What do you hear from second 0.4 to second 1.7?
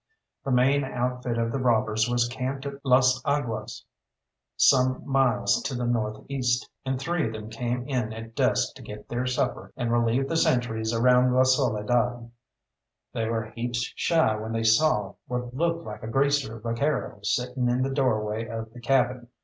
The main outfit of the